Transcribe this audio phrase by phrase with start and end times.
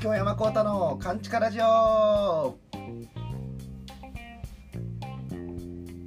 [0.00, 1.64] 京山幸太のカンチカラジオ。
[1.64, 2.54] は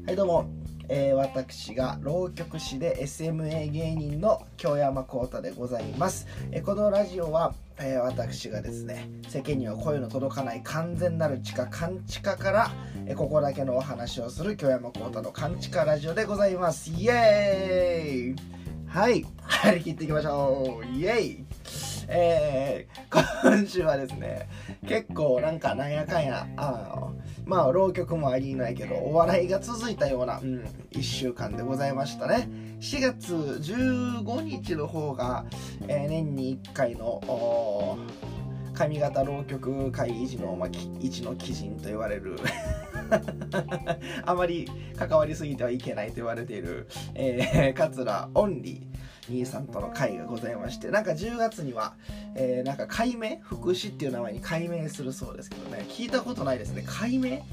[0.10, 0.50] いどうも、
[0.90, 12.72] えー私が浪曲師で SMA 芸人の京山幸太でございます、えーこのラジオは、えー私がですね世間には声の届かない完全なる地下カンチカから、
[13.06, 16.90] えーここだけのお話をする京山幸太のカンチカラジオでございます。
[16.90, 18.65] イエーイ。
[18.96, 19.26] はい。
[19.42, 20.86] 張り切っていきましょう。
[20.86, 21.46] イエイ。
[22.08, 24.48] えー今週はですね
[24.88, 27.10] 結構なんかなんやかんやあ
[27.46, 32.48] まあ浪曲もありないけどお笑いが続いたような、うん、1週間でございましたね。
[32.80, 35.44] 4月15日の方が、
[35.90, 37.98] えー年に1回のお
[38.74, 40.70] 上方浪曲会維持の、まあ、
[41.02, 42.38] 一の基人と言われる
[44.26, 48.96] あまり関わりすぎてはいけないと言われている、えー、桂オンリー
[49.30, 51.96] 兄さんとの会がございましてなんか10月には、
[52.36, 55.86] えーなんか改名福祉っていう名前に改名するそうですけどね。
[55.90, 56.84] 聞いたことないですね。
[56.86, 57.44] 改名？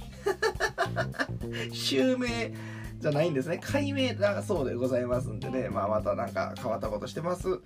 [1.72, 2.52] 襲名
[2.98, 3.58] じゃないんですね。
[3.58, 5.68] 改名だそうでございますんでね。
[5.68, 7.48] まあまたなんか変わったことしてます。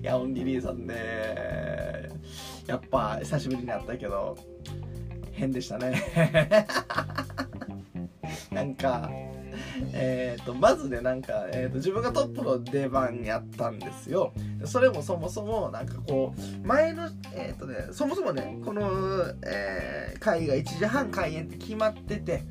[0.00, 2.10] いやオンリリーさんね。
[2.66, 4.36] やっぱ久しぶりに会ったけど。
[5.32, 6.66] 変でしたね。
[8.50, 9.10] なんか
[9.94, 14.32] えー、とまずねなんか、えー、と自分がトップの出番やったんですよ。
[14.64, 18.82] それもそもそもなんかこう前のえっ、とねそもそもねこの、
[19.44, 22.44] えー会が1時半開演って決まってて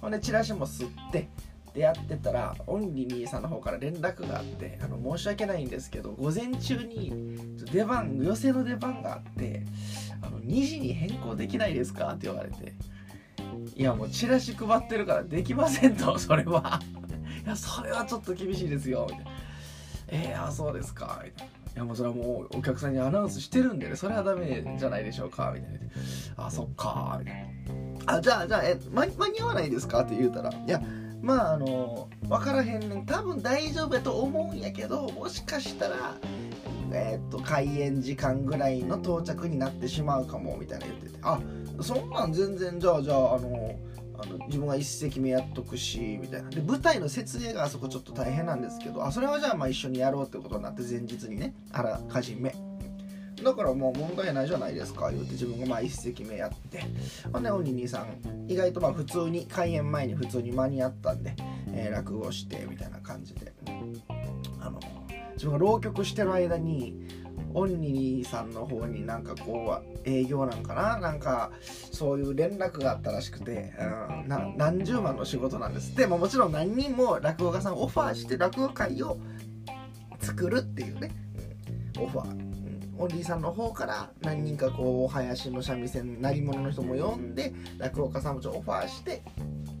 [0.00, 1.28] ほんでチラシも吸って
[1.74, 7.12] でやってたらオンリー兄さんの方から連絡があってあの申し訳ないんですけど午前中に
[7.72, 9.64] 出番寄せの出番があって
[10.26, 12.08] あの2時に変更できないですか？
[12.14, 12.72] って言われて。
[13.76, 16.80] いやもうチラシ配ってるからできませんと それは。
[17.44, 19.30] いやそれはちょっと厳しいですよみたいな。
[20.08, 21.52] えー、あそうですかみたいな。
[21.52, 25.78] いやもうそれはもうお客さんにアナウンスしてるんでねそれはダメじゃないでしょうかみたいな。
[26.46, 27.34] あそっかみたい
[28.06, 28.14] な。
[28.16, 30.02] あじゃあじゃあえ間間に合わないですか？
[30.02, 30.50] って言うたら。
[30.52, 30.80] いや
[31.20, 33.06] まああの分からへんねん。
[33.06, 35.96] 多分大丈夫やと思うんやけどもしかしたら
[36.94, 41.18] えーっと開演時間ぐらいの到着になってしまうかもみたいな言ってて。
[41.22, 41.40] あ
[41.80, 43.78] そんなん全然じゃあじゃああの
[44.16, 46.50] あの自分が一席目やっとくしみたいな。
[46.50, 52.54] で舞台の設営があそこちょっと大変なんですけどあそれはじゃあまあ一緒にやろうってことになって前日にねあらかじめ。
[53.42, 56.84] だからもう問題ないじゃないですか言うて自分がまあ一席目やって。
[57.32, 61.34] ほんで鬼兄さん意外とまあ普通に開演前に普通に間に合ったんで、
[61.72, 63.52] えー落語してみたいな感じで。
[64.60, 64.78] あの
[65.44, 67.06] 自分が浪曲してる間に
[67.52, 71.50] オンニーさんの方になんかこう営業なんかななんか
[71.92, 75.94] そういう連絡があったらしくて、うん、な何十万の仕事なんです。
[75.94, 79.18] でももちろん何人も落語家さんオファーして落語会を
[80.20, 81.10] 作るっていうね、
[81.96, 89.22] うんオファー、オンリーさんの方から何人かこうお囃子の三味線鳴り物の人も呼んで落語家さんもちょオファーして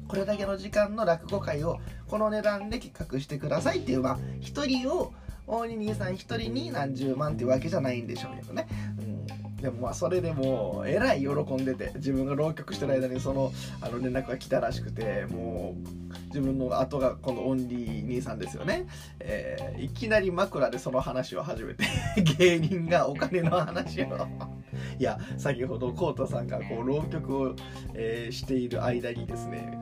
[0.06, 5.12] これだけの時間の落語会をこの値段で企画してくださいっていうまあ一人を
[5.46, 8.66] 大に兄さん一人に何十万っていうわけじゃないんでしょうけどね、
[8.98, 18.86] うん、でもまあそれでもうえらい喜んでて自分が浪曲してる間にそのあの連絡が来たらしくてもう自分の後がこのオンリー兄さんですよね、
[19.20, 21.84] えーいきなり枕でその話を始めて
[22.38, 24.06] 芸人がお金の話を。
[24.98, 27.56] いや先ほどコウタさんがこう浪曲を、
[27.94, 29.78] えーしている間にですね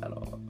[0.00, 0.40] あの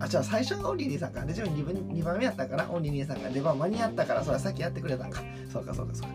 [0.00, 2.68] あじゃあ最初がオンリー兄さんかで自分 2, 2番目やったかな。
[2.70, 5.22] オンリー兄さんが出番間に合ったからそれは先やってくれたんか。
[5.52, 6.14] そうかそうかそうか。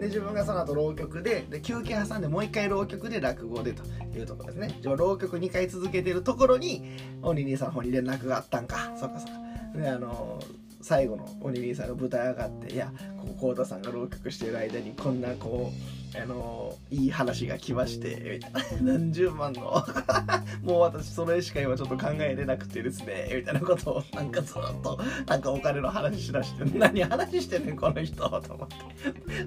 [0.00, 3.82] で自分がその後浪曲でで休憩挟んでもう一回浪曲で落語でと
[4.16, 4.74] いうところですね。
[4.78, 6.82] 自分浪曲2回続けてるところに
[7.22, 8.92] オンリー兄さんの方に連絡があったんか。
[8.98, 9.78] そうかそうか。
[9.78, 10.40] であの
[10.80, 18.92] 最後のオニリーさんが舞台上がっていやこう浩太さんが浪曲してる間にこんなこうあのいい話が来ましてみたいな。
[18.92, 19.84] 何十万の？
[20.62, 28.76] もう私それしか今ちょっと考えれなくてですねみたいなことをなんかずっとなんかお金の話しだして何話してんねんこの人と思って。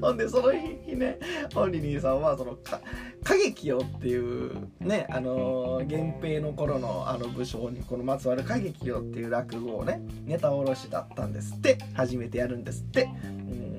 [0.02, 1.20] ほんでその日ね
[1.56, 2.82] オンリーさんはそのか
[3.22, 11.78] 歌劇よっていうねあの源平の頃のあの武将にこのまつわる歌劇よっていう落語をねネタおろしだったんですって。
[11.94, 13.10] 初めてやるんですって。
[13.24, 13.79] うん。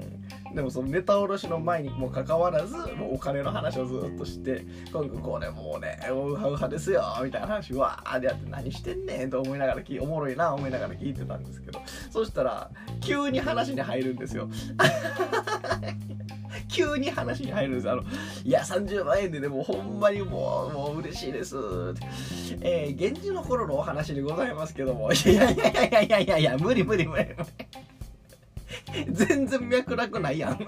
[0.55, 11.81] でもそのネタおろしの前にもかかわらずもうお金の話をずっとして今後これもうねウハウハですよみたいな話わーでやって何してんねんと思いながらおもろいな思いながら聞いてたんですけど
[12.11, 14.49] そしたら急に話に入るんですよ。
[16.69, 18.03] 急に話に入るんですあの
[18.45, 21.57] いや30万円ででもほんまにもうもう嬉しいです
[22.61, 27.27] えー、源氏の頃のお話でございますけどもいやいやいやいやいやいやいや無理無理無理。
[29.11, 30.59] 全然脈絡ないやん。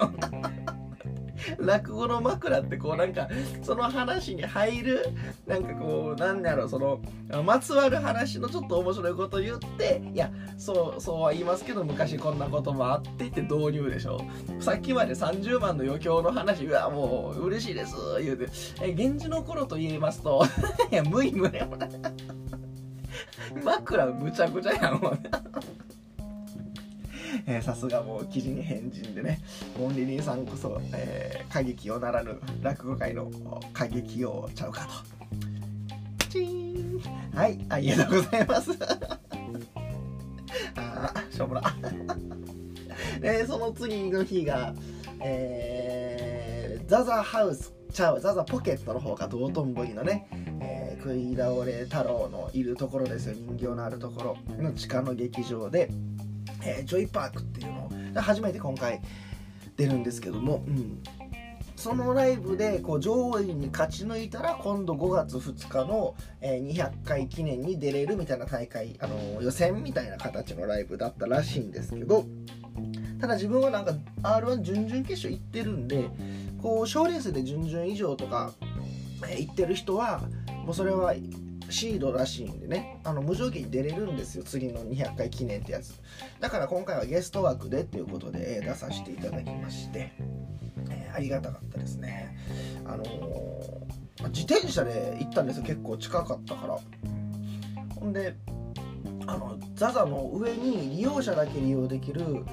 [1.58, 3.28] 落語の枕ってこうなんか
[3.62, 5.06] その話に入る
[5.46, 7.00] なんかこうなんだろうその
[7.44, 14.20] まつわる話のちょっと面白いこと言っていやそうそうは言いますけど昔こんなこともあってって導入でしょ。
[14.60, 18.46] さっきまで30万の余興の話うわもう嬉しいです言うて。
[18.80, 20.44] え源氏の頃と言いますと
[20.90, 21.58] いや無理無理。
[23.64, 25.00] 枕むちゃくちゃやん。
[25.00, 25.19] もう
[27.46, 29.40] えさすがもう記事に変人でね。
[29.79, 33.31] モンリリンさんこそ、えー、過激をならぬ落語界の
[33.73, 36.29] 過激をちゃうかと。
[36.29, 37.00] チーン。
[37.34, 38.70] はいありがとうございます。
[40.76, 41.62] あしょうもな。
[43.20, 44.75] でその次の日が
[45.25, 50.26] えー、ザザハウスちゃうザザポケットの方が道頓堀のね、
[50.61, 53.34] えー、食い倒れ太郎のいるところですよ。
[53.34, 55.90] 人形のあるところの地下の劇場で。
[56.64, 59.00] えー、ジョイパークっていうのを初めて今回
[59.76, 61.02] 出るんですけども、うん、
[61.76, 72.24] そのライブでこう上位に勝ち抜いたら今度5月2日の、え、200回記念に出れるみたいな大会、あの、予選みたいな形のライブだったらしいんですけど
[73.20, 76.08] ただ自分はなんか r 1準々決勝行ってるんで
[76.60, 78.52] こう賞レースで準々以上とか、
[79.36, 80.22] 行ってる人は
[80.64, 81.14] もうそれは
[81.72, 83.00] シードらしいんでね。
[83.04, 84.44] あの無条件に出れるんですよ。
[84.44, 86.00] 次の200回記念ってやつ。
[86.40, 90.12] だから今回はゲスト枠でっていうことで、え出させていただきまして、
[90.90, 92.36] えー、ありがたかったですね。
[92.84, 95.64] あのー、自転車で行ったんですよ。
[95.64, 96.78] 結構近かったから。
[97.98, 98.34] ほんで
[99.26, 102.44] あのザザの上に利用者だけ利用できる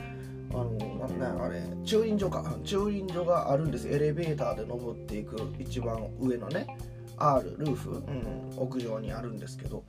[0.51, 0.71] あの
[1.19, 2.55] なんあれ駐輪場か。
[2.63, 3.89] 駐輪場があるんです。
[3.89, 6.67] エレベーターで登っていく一番上のね。
[7.19, 9.83] R ルーフ、うん、屋上にあるんですけど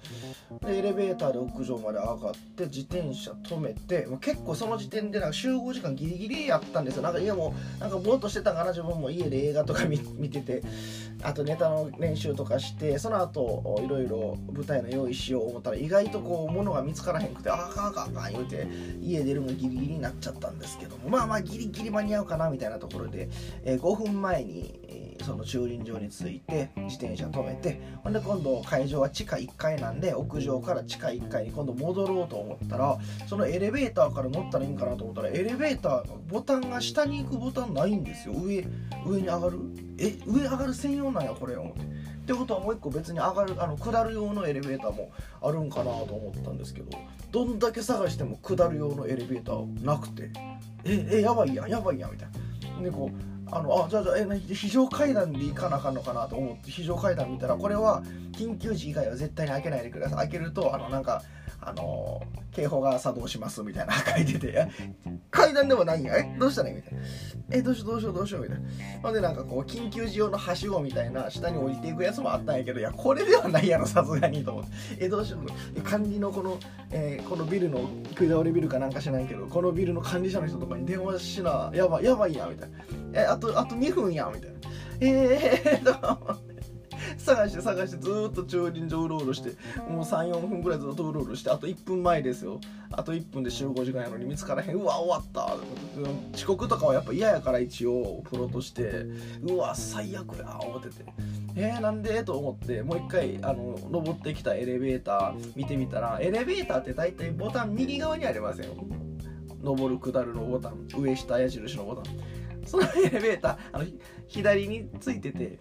[0.62, 7.02] でエレベーターで屋上まで上がって自転車止めて結構その時点でなんか集合時間ギリギリやったんですよ。
[7.02, 9.98] なんか家もなんかぼーっとしてたから自分も家で映画とか 見
[10.30, 10.62] てて。
[11.22, 18.66] あとネタの練習とかしてその後いろいろ舞台の用意しよう思ったら意外とこう物が見つからへんくてあかんあかんあかん言うて
[19.02, 21.08] 家出るのギリギリになっちゃったんですけども。
[21.08, 23.28] まあまあギリギリ間に合うかなみたいなところで、
[23.64, 38.34] えー、5分前に、えー、その駐輪場に着いて自転車止めてほんで今度会場は地下1階なんで屋上から地下1階に今度戻ろうと思ったらそのエレベーターから乗ったらいいんかなと思ったらエレベーターボタンが下に行くボタンないんですよ。
[38.34, 38.64] 上
[39.06, 39.58] 上に上がる？
[39.98, 41.80] え上上がる専用なんやこれ思って。
[41.80, 41.84] っ
[42.32, 45.10] てことはもう一個別に上がるあの下る用のエレベーターも
[45.42, 46.96] あるんかなと思ったんですけど
[47.32, 50.30] どんだけ探しても下る用のエレベーターなくて。
[50.84, 52.28] ええやばいやんやばいやんみたい
[52.78, 52.82] な。
[52.82, 58.02] でこうあのあじゃあじゃあえ非常階段で行かなあかんのかなと思って非常階段見たらこれは
[58.32, 60.18] 緊急時以外は絶対に開けないでください。
[60.18, 61.22] 開けるとあのなんか
[61.62, 62.22] あの
[62.52, 64.66] 警報が作動しますみたいな 書いてて
[65.30, 66.16] 階段でもないんや？
[66.16, 67.00] えどうしたらいいみたいな。
[67.52, 68.64] えどうしようどうしようどうしようみたいな。
[69.02, 74.70] ほんでなんかこう緊急時用のはしごみたいな下に降りていくやつもあったんやけどいやこれではないやろさすがにと思って。
[75.00, 75.38] えどうしよ
[75.76, 75.80] う？
[75.82, 76.58] 管理のこの、
[76.90, 82.78] えー、このビルの食い倒れビルかなんか知らんけどこのビルの管理者の人とかに電話しなやばいやばいやみたいな。
[83.12, 84.56] えあとあと2分やみたいな。
[85.02, 86.49] ええー、と
[87.24, 89.50] 探して探してずっと駐輪場うろうろして
[89.88, 92.60] もう34分ぐらいずっとうろうろしてあと1分前ですよ。
[92.92, 94.76] あと1分で集合時間やのに見つからへん。
[94.76, 95.56] うわ終わった。
[96.34, 99.04] 遅刻とかはやっぱ嫌やから一応プロとして。
[99.42, 101.04] うわ最悪や思ってて。
[101.54, 102.24] えー、なんで？
[102.24, 108.74] と思ってもう一回あの登ってきたエレベーター見てみたらエレベーターって大体ボタン右側にありませんよ。
[109.62, 112.14] 上る下るのボタン上下矢印のボタン。
[112.66, 113.84] そのエレベーターあの
[114.26, 115.58] 左についてて。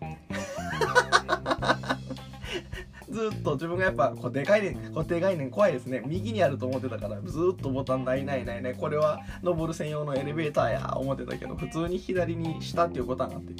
[3.10, 6.04] ずっと自分がやっぱ固定概念固定概念怖いですね。
[6.06, 13.54] 右にあると思ってたからずっとボタンないないないねこれは登る専用のエレベーターや思ってたけど普通に左に下っていうボタンがあって。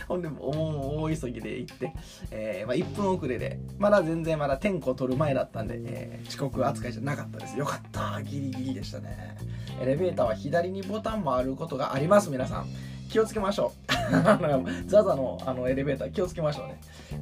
[0.07, 1.93] ほんでも大急ぎで行って、
[2.31, 7.57] えー、まあ、1分遅れでまだ全然まだ点呼取る前だったんで、えー、遅刻扱いじゃなかったです。
[7.57, 9.37] よかったギリギリでしたね。
[9.81, 12.65] エレベーターは左にボタンもあることがあります皆さん。
[13.11, 13.91] 気をつけましょう。
[14.87, 16.79] ザザのあのエレベーター気をつけましょうね。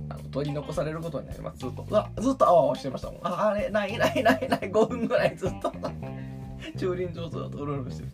[0.09, 1.57] あの取り残されることになります。
[1.57, 1.83] ずっと。
[2.21, 3.19] ずっとあわあわしてましたもん。
[3.23, 4.71] あれないないないない。
[4.71, 5.73] 5分ぐらいずっと。
[6.77, 8.09] 駐輪場ずっとうろうろしてる、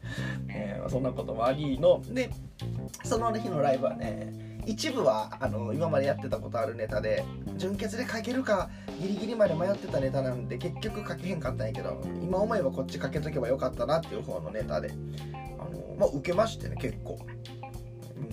[0.50, 2.02] えー、そんなこともありの。
[2.12, 2.30] で
[3.04, 7.26] その日のライブはね一部はあの今までやってたことあるネタで
[7.58, 8.70] 純潔で書けるか
[9.02, 14.92] ギリギリまで迷ってたネタなんで結局書けへんかったんやけど今思えばこっち書けとけばよかったなっていう方のネタで
[15.60, 17.20] あのまあ受けましてね結構。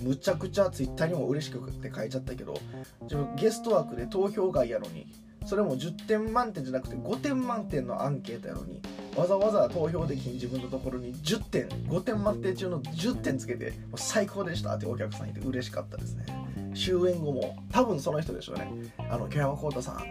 [0.03, 2.55] むちゃくちゃツイッターにも嬉しくって書いちゃったけど
[3.03, 5.07] 自分ゲスト枠で投票外やのに
[5.45, 8.81] それも10点満点じゃなくて5点満点のアンケートやのに
[9.17, 16.27] わざわざ投票できん自分のところに10点5点満点中の10点つけてもう最高でしたってお客さんいて嬉しかったですね。
[16.75, 18.73] 終演後も多分その人でしょうね。
[19.11, 20.05] あの木山浩太さん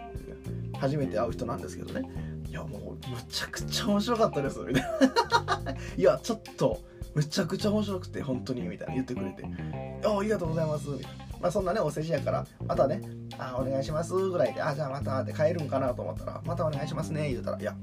[0.78, 2.08] 初めて会う人なんですけどね。
[2.48, 5.76] いやもうむちゃくちゃ面白かったですみたいな。
[5.98, 6.80] いやちょっと
[7.14, 9.44] むちゃくちゃ面白くて本当にみたいな言ってくれて
[10.06, 11.26] 「あありがとうございます」みたいな。
[11.42, 13.02] まあそんなねお世辞やからまたね
[13.38, 17.76] 「あお願いします」ぐらいで「あじゃあまた」って帰るんかなと思ったら「またお願いしますね」言うたら「いや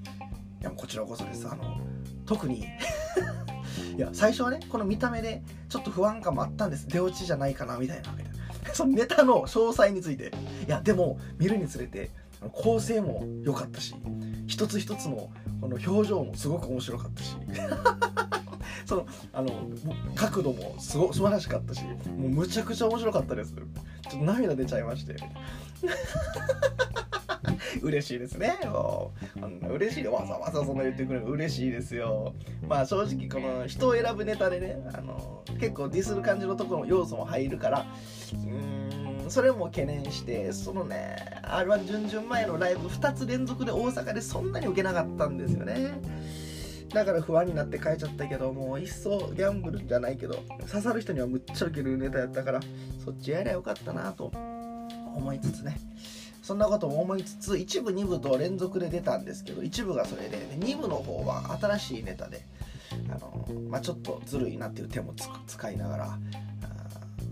[0.61, 1.47] いやこちらこそです。
[1.47, 1.81] あの
[2.25, 2.67] 特に
[3.97, 6.87] いや最初はねこの見た目でちょっと不安感もあったんです。
[6.89, 8.31] 出落ちじゃないかなみたいなみたいな。
[8.75, 10.33] そのネタの詳細について。
[10.67, 12.11] いやでも見るにつれて
[12.53, 13.95] 構成も良かったし
[14.47, 15.31] 一つ一つの
[15.61, 17.37] この表情もすごく面白かったし
[18.89, 19.51] そのあの
[20.15, 21.93] 角度もすご素晴らしかったしも
[22.27, 23.53] うむちゃくちゃ面白かったです。
[23.53, 23.67] ちょっ
[24.13, 25.17] と涙出ちゃいまして。
[27.83, 28.59] 嬉しいですね。
[28.65, 32.33] もうあんな嬉しいわざわざそんな言ってくれるの嬉しいですよ。
[32.67, 37.87] まあ正直この人を選ぶネタでねあの結構ディスる感じのところの要素も入るから
[38.33, 46.01] うーんそれも懸念してそのね r 1準々前のライブ2つ連続で大阪でそんなに受けなかったんですよね。
[46.91, 52.61] だから不安になって変えちゃったけどもう一層ギャンブルじゃないけど刺さる人にはむっちゃ受けるネタやったから
[53.05, 54.33] そっちやりゃよかったなと
[55.15, 55.79] 思いつつね。
[56.43, 62.47] そんなことも思いつつ1部2部と連続で出たんですけど1部がそれで2部の方は新しいネタで
[63.11, 65.15] あの、まあ、ちょっとずるいなっていう手も
[65.47, 66.19] 使いながら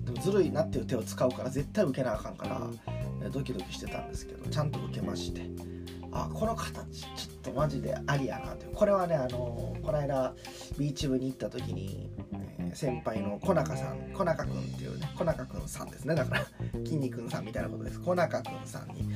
[0.05, 5.76] でもずるいなっていう手を使うから絶対受けなあかんからドキドキしてたんですけどちゃんと受けまして。
[6.25, 10.35] あこの形ちょっとマジでありやなってこれはねあのこの間
[10.79, 12.11] ビーチ部に行った時に、
[12.59, 16.47] えー、先輩の小中さん小中くんっていうね小中くんさんですねだから
[16.85, 19.09] 筋肉さんみたいなことです小中くんさんに、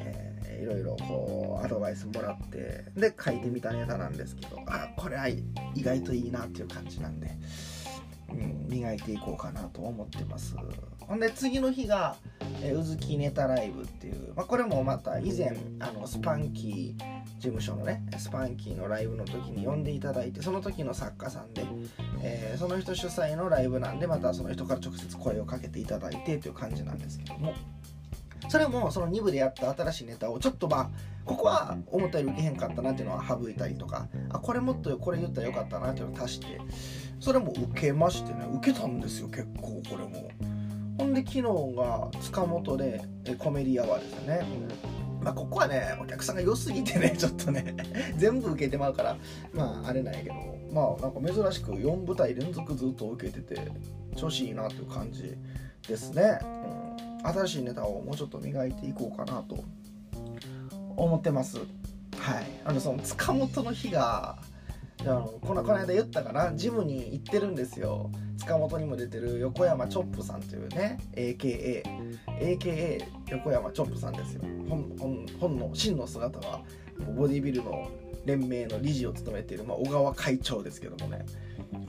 [0.00, 5.42] えー、いろいろこうアドバイスもらってで書いてみたネタなんですけどあこれは意
[5.76, 7.30] 外といいなっていう感じなんで。
[8.32, 10.56] うん、磨いていこうかなと思ってます。
[11.00, 12.16] ほんで次の日が
[12.62, 21.64] 「えうずきネタライブ」っていう、まあ、これもまた以前あのスパンキー事務所のねスパンキーのライブの時に呼んでいただいてその時の作家さんで、
[22.22, 27.52] えー、その人主催のライブなんでまたその人から直接声をかけていただいてという感じなんですけども。
[28.48, 30.90] それもその2部でやった新しいネタをちょっとまあ
[31.24, 36.60] ここは思ったより受けへんかったなっていうのは省いたりとかあこれもっとこれ言ったらよかったなっていうのを足して
[37.22, 40.28] それも受けましてね受けたんですよ結構これも。
[40.98, 41.42] ほんで昨日
[41.76, 43.00] が塚本で
[43.38, 44.44] コメディアワーですよね、
[45.22, 47.76] まあここはねお客さんが良すぎてね ちょっとね
[48.18, 49.16] 全部受けてまうから
[49.54, 50.34] まああれなんやけど。
[50.72, 53.70] まあなんか珍しく4舞台連続ずっと受けてて
[54.16, 55.36] 調子いいなっていう感じ
[55.86, 56.38] ですね、
[57.22, 59.62] うん、新しいネタをもうちょっと磨いていこうかなと
[60.96, 61.58] 思ってます。
[61.58, 61.66] はい。
[62.64, 64.38] あのその塚本の日が
[65.04, 66.52] あのこのこの間言ったかな？
[66.54, 68.10] ジムに行ってるんですよ。
[68.38, 71.82] 塚本にも出てる横山チョップさんというね AKA
[72.40, 74.42] AKA 横山チョップさんですよ。
[74.68, 76.62] 本本本の真の姿は
[77.16, 77.90] ボディビルの
[78.24, 81.24] 連盟の理事を務めている、まあ、小川会長ですけどもね。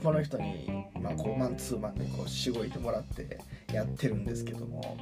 [0.02, 0.68] この人に、
[1.00, 3.38] まあ、こうマンツーマンでこうしごいてもらって
[3.72, 4.96] やってるんですけども。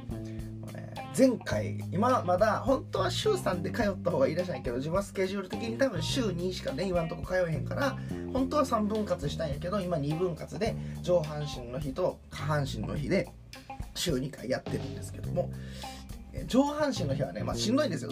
[1.17, 7.97] 前回今まだ本当は週3で通った方がいいらしいんやけど自分はスケジュール的に多分週2しかね今んとこ通えへんから
[8.31, 13.29] 本当は3分割したんやけど今2分割で上半身の日と下半身の日で
[13.95, 15.51] 週2回やってるんですけども。
[16.47, 18.11] 上半身の日はねまあしんどいんですよ。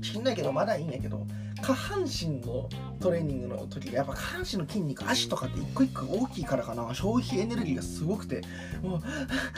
[0.00, 1.26] しんどいけどまだいいんやけど。
[1.62, 2.68] 下半身の
[3.00, 6.92] トレーニングの時やっぱ下半身の筋肉足とかって一個一個大きいからかな。
[6.94, 8.42] 消費エネルギーがすごくて
[8.82, 9.02] もう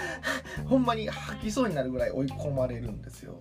[0.68, 3.34] ほんまに吐きそうになるぐらい追い込まれるんですよ。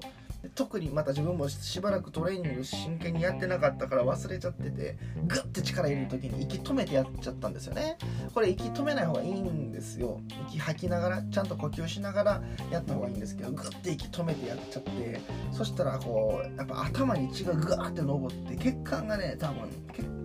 [0.56, 7.98] 特にまた自分もしばらくトレーニング真剣にやってなかったから忘れちゃっててグッて力入れる時に息止めてやっちゃったんですよね。
[8.34, 10.22] これ息止めない方がいいんですよ。
[10.50, 19.70] 息吐きながらちゃんと呼吸しながらやった方がいいんですけどグッて息止めてやっちゃってそしたらこうやっぱ頭に血がグワーって上って血管がね多分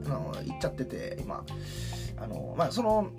[0.07, 1.45] あのいっちゃってて今。
[2.21, 3.11] あのまあその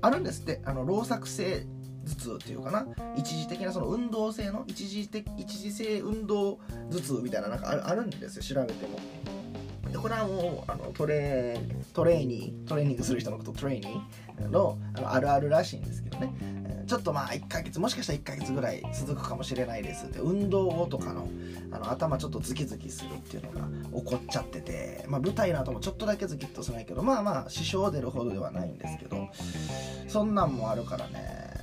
[0.00, 0.60] あるんですって。
[0.64, 1.66] あの老作性
[2.04, 2.86] 頭痛っていうかな。
[3.16, 6.58] 一時的なその運動性の一時的一時性運動
[6.90, 8.98] 頭痛みたいななんかあるんですよ調べても。
[9.90, 11.60] でこれはもうあのトレ
[11.92, 16.64] トレーニートレーニングする人のことトレーニーのあのあるあるらしいんですけどね。
[16.86, 21.28] ちょっとまあ1ヶ月もしかしたら1ヶ月ぐらい続くかもしれないですって運動後とかの
[21.70, 23.68] あの頭ちょっとズキズキするっていうのが
[24.00, 29.28] 起こっちゃってて、まあ、舞台の後もちょっとだけズキッとするんやけどまあまあ支障出るほどではないんですけど
[30.08, 31.53] そんなんもあるからね。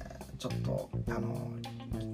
[0.41, 1.51] ちょっとあの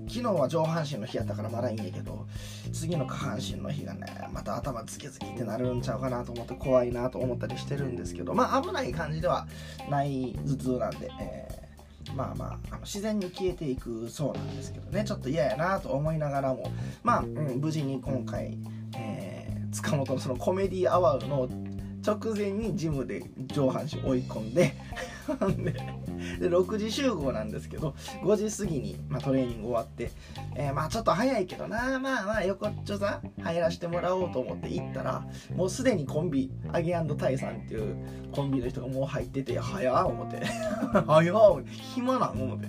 [0.09, 2.27] 昨日は上半身の日やったからまだいいんやけど
[2.73, 9.47] 次の下半身の日がねまた頭ズキズキってなるんちゃうかなと思って怖いなと思ったりしてるんですけどまあ危ない感じでは
[9.89, 16.69] ない頭痛なんで、えー、まあまああの自然に消えていくそうなんですけどねちょっと嫌やなと思いながらも
[17.03, 18.57] まあ、うん、無事に今回、
[18.97, 21.47] えー、塚本のそのコメディアワーの
[22.07, 24.73] 直前にジムで上半身追い込んで
[26.39, 30.11] で6時集合なんですけど5時過ぎに、まあ、トレーニング終わって、
[30.55, 37.95] えー、まあちょっと早いけどなまあまあ横っちょさ入らせてもらおうと思って行ったらもうすでにコンビアゲタイさんっていう
[38.31, 40.45] コンビの人がもう入ってて早っ思って
[41.05, 42.67] 早っ暇なん思って。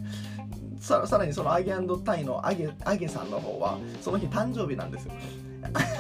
[0.81, 5.13] ささらにそのアゲタイのアゲアゲさんの方はその日誕生日なんですよ。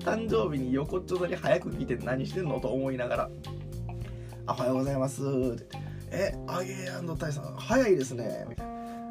[0.00, 2.60] 誕生日に横っちょ座り早く来て何してんの？
[2.60, 3.30] と思いながら
[4.48, 5.22] 「おはようございます」
[5.54, 5.66] って
[6.10, 6.74] 「えアゲ
[7.18, 8.70] タイさん早いですね」みたいな。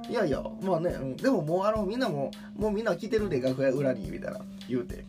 [0.09, 5.05] いやいや、まあね、うん、でももうあの、みんなも、もうみんな来てるで、楽屋裏に、みたいな言うて。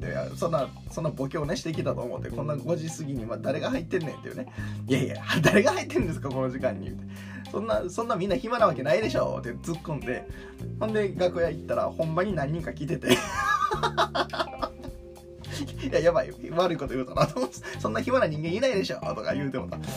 [0.00, 4.46] で、そんな、そんなボケをね、してきたと思って、こんな5時過ぎに、まあ、誰が入ってんねんっていうね。
[4.88, 6.98] いやいや、 誰が入ってんですか、この時間に。
[7.52, 10.26] そんな、そんなみんな暇なわけないでしょって突っ込んで、
[10.80, 13.08] ほんで、楽屋行ったら、ほんまに何人か来てて。
[15.62, 16.32] いや、やばい。
[16.50, 19.78] 悪いこと言うたなと思って、そんな暇な人間いないでしょとか言うてもた。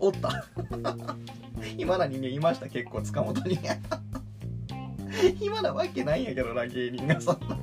[0.00, 0.46] おった
[1.76, 3.58] 暇な人間いました、結構、塚本に。
[5.38, 7.58] 暇なわけないんやけどな、芸人がそんな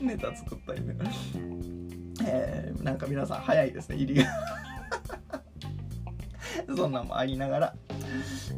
[0.00, 0.96] ネタ作ったりね。
[2.24, 4.30] えー、なんか皆さん早いですね、入りが
[6.76, 7.74] そんなんもありながら、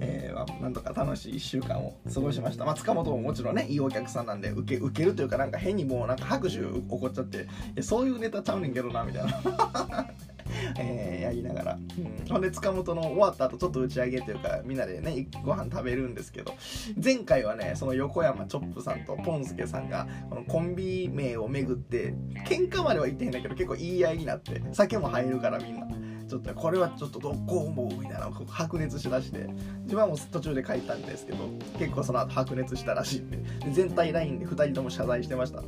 [0.01, 2.65] えー、なんとか楽しい1週間を過ごしました。
[2.65, 7.47] まあ、塚本ももちろんね、いいお客さんなんで、受け、受けるというか、なんか変にもうなんか拍手起こっちゃって、
[7.83, 10.11] そういうネタちゃうねんけどな、みたいな。
[10.79, 16.55] えー、やりながら、うん、ほんで塚本の終わった後ちょっと打ち上げというかみんなでねご飯食べるんですけど
[17.03, 22.15] 前回はねその横山チョップさんとポンスケさんがこのコンビ名を巡って
[22.47, 25.87] 喧嘩までは言ってへんだけど結構言い合いになって酒も入るからみんな。
[26.31, 29.49] ちょっとこれはちょっとどこ思うみたいな白熱しだして
[29.83, 31.39] 自分はもう途中で書いたんですけど
[31.77, 33.41] 結構その後白熱したらしいんで。
[33.73, 35.63] 全体 LINE で2人とも謝罪してました。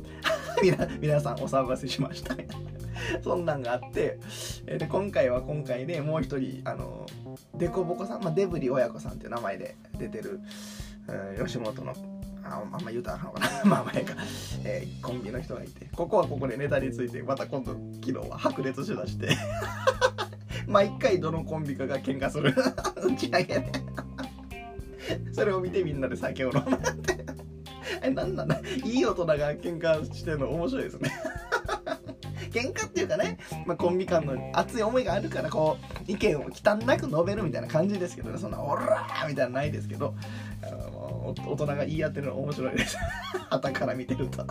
[1.01, 2.35] 皆さんお騒がせしました。
[3.21, 4.19] そんなんがあって。
[4.65, 7.05] で今回は今回でもう一人あの
[7.55, 10.39] デコボコさん、まあ、デブリ親子さんっていう名前で出てる、
[11.37, 11.93] うん、吉本の
[12.45, 13.47] ああんま言うたらあかんかな。
[13.65, 14.15] まあまあか、
[14.63, 15.89] えー、コンビの人がいて。
[15.95, 19.29] ここはここでネタについてまた今度昨日は白熱しだして。
[20.67, 22.53] 毎回どのコンビかが喧嘩する。
[22.95, 23.71] 打ち上げで。
[25.33, 26.77] それを見てみんなで酒を飲む。
[26.77, 27.25] って
[28.01, 28.59] えなんなんだ。
[28.83, 31.11] いい大人が喧嘩してるの面白いですね。
[32.51, 38.37] 喧嘩っていうかね、まあ、コンビ間の熱い思いがあるからこう意見を忌憚なく述べるみたいな感じですけどね。
[38.37, 40.13] そんな「オラー!」みたいなないですけど。
[40.65, 42.97] あの大人が言い合ってるの面白いです。
[43.49, 44.45] 旗から見てると。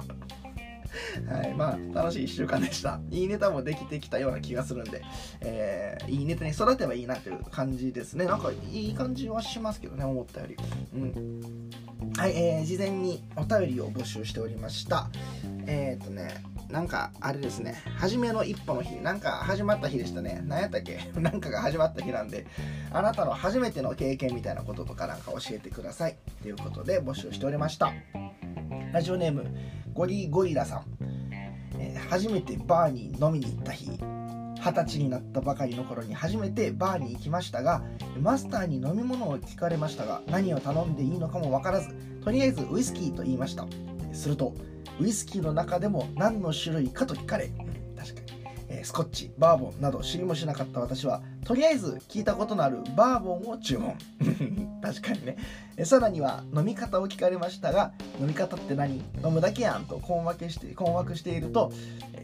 [1.28, 3.00] はい、まあ楽しい1週間でした。
[3.10, 5.02] いいネタもできてきたような気がするんで、
[5.40, 8.24] えー、いいネタに育てばいいなっていう感じですね。
[8.24, 10.56] なんかいい感じはしますけどね思ったより。
[10.94, 11.70] うん。
[12.16, 15.08] はい、えー、事前にお便りを募集しておりました。
[15.66, 17.82] えっ、ー、とねなんかあれですね。
[17.98, 20.42] 初めの一歩の日なんか始まった日でしたね。
[20.46, 21.10] 何やったっけ？
[21.20, 22.46] なんかが始まった日なんで
[22.90, 26.16] あなたの初めての経験みたいなこととかなんか教えてください。
[26.42, 27.92] ということで募集しておりました。
[28.92, 29.44] ラジオネーム
[29.94, 30.84] ゴリゴリラさん、
[31.78, 33.90] えー、初めてバーに飲みに行った日。
[34.64, 37.82] 二十歳になったばかりの頃に初めてバーに行きましたが
[38.20, 41.88] マスターに飲み物を聞かれましたが何を頼んでいいのかも分からず
[42.24, 43.66] とりあえずウイスキーと言いました。
[44.12, 44.54] すると
[45.00, 47.50] ウイスキーの中でも何の種類かと聞かれ、
[48.84, 53.96] スコッチバーボンなど知りもしなかった私はとりあえず聞いたことのあるバーボンを注文。
[54.82, 55.36] 確かにね。
[55.76, 59.02] えさらには飲み方を聞かれましたが飲み方って何？
[59.24, 61.72] 飲むだけやんと困惑して困惑していると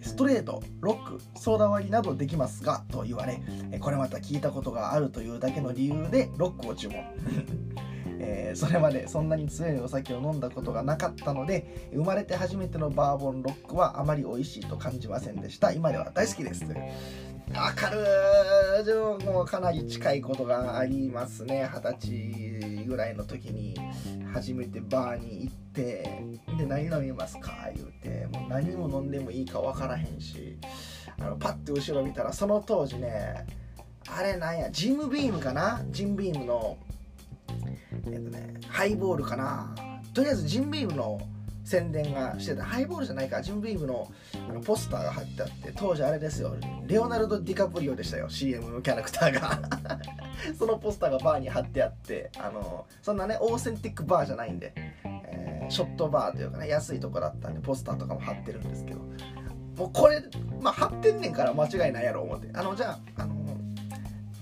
[0.02, 3.40] ストレートロックソーダ割りなどできますがと言われ
[3.80, 7.87] これまた聞いたことがあるというだけの理由でロックを注文。
[8.30, 15.72] えー、それまでそんなに強いお酒を飲んだことがなかったので生まれて初めてのバーボンロックはあまり美味しいと感じませんでした。
[15.72, 16.64] 今では大好きです。
[16.64, 18.04] わかる
[18.80, 21.66] 自分もかなり近いことがありますね。
[21.72, 23.74] 二十歳ぐらいの時に
[24.34, 27.70] 初めてバーに行ってで何飲みますか？
[27.74, 30.58] 言うてもう何も飲んでもいいか分からへんし
[31.18, 33.46] あのパッて後ろ見たらその当時ね
[34.06, 35.82] あれなんやジムビームかな？
[35.90, 36.76] ジムビームの
[38.06, 39.74] えっとねハイボールかな。
[40.14, 41.20] とりあえずジムビームの
[41.64, 42.64] 宣伝がしてた。
[42.64, 43.42] ハイボールじゃないか。
[43.42, 44.10] ジムビームの
[44.48, 46.56] あのポスターが貼ってあって当時あれですよ。
[46.86, 48.28] レオナルド・ディカプリオでしたよ。
[48.28, 49.60] CM のキャラクターが。
[50.58, 54.72] そのポスターがバーに貼ってあってあのそんなねオーセンティックバーじゃないんで、
[55.04, 59.00] えーショットバーというかね安いとこだったんでポスターとかも貼ってるんですけど。
[59.76, 60.20] もうこれ
[60.60, 62.48] まあ貼ってんねんから間違いないやろ思って。
[62.52, 63.37] あのじゃああの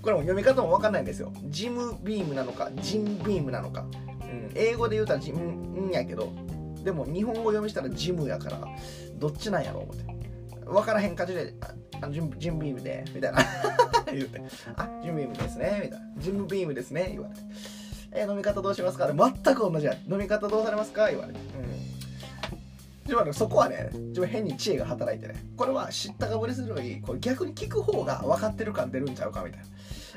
[0.07, 1.33] これも読み方も分かんないんですよ。
[1.49, 3.85] ジムビームなのかジンビームなのか、
[4.21, 6.31] うん、英語で言うたらジムんやけど
[6.81, 8.57] でも日本語読みしたらジムやから
[9.15, 10.05] どっちなんやろ思って。
[10.63, 11.53] 分からへん感じで
[11.99, 13.39] 「あジムジムビームで」みたいな。
[14.07, 14.41] 言って
[14.77, 17.41] 「あジムビームですね」みたいな「ジムビームですね」言われて
[18.15, 19.93] 「えー飲み方どうしますか?」全く同じや。
[20.09, 21.39] 飲み方どうされますか?」言われて。
[21.39, 21.97] うん。
[23.03, 25.35] 自分そこはね自分変に知恵が働いてね。
[25.57, 29.65] これは知ったかぶりするよりこれ逆に聞く方が分かってる感出るんちゃうかみたいな。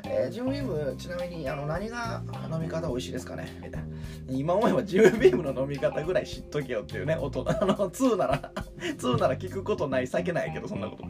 [0.04, 3.48] えージムビームちなみにあの何が飲み方美味しいですかね？
[3.62, 3.88] みたいな。
[4.28, 11.04] 今思えばジムビームの飲み方ぐらい知っとけよっていうね音あの2なら 2なら聞くことない酒ないけどそんなこと。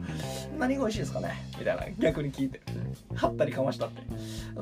[0.57, 1.33] 何が美味しいですかね？
[1.59, 2.61] みたいな逆に聞いて。
[3.15, 4.01] はったりかましたって。